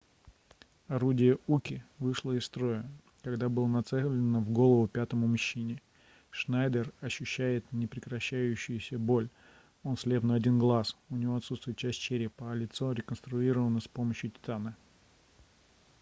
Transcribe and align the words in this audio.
орудие 0.87 1.37
уки 1.45 1.83
вышло 1.99 2.31
из 2.31 2.45
строя 2.45 2.83
когда 3.21 3.49
было 3.49 3.67
нацелено 3.67 4.39
в 4.39 4.49
голову 4.49 4.87
пятому 4.87 5.27
мужчине 5.27 5.79
шнайдер 6.31 6.91
ощущает 7.01 7.71
непрекращающуюся 7.71 8.97
боль 8.97 9.29
он 9.83 9.95
слеп 9.97 10.23
на 10.23 10.33
один 10.33 10.57
глаз 10.57 10.97
у 11.11 11.17
него 11.17 11.35
отсутствует 11.35 11.77
часть 11.77 11.99
черепа 11.99 12.51
а 12.51 12.55
лицо 12.55 12.91
реконструировано 12.93 13.79
с 13.79 13.87
помощью 13.87 14.31
титана 14.31 14.75